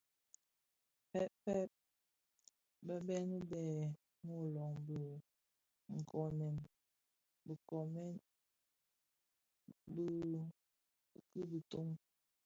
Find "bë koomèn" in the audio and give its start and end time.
7.45-8.15